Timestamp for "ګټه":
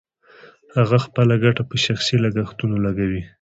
1.43-1.63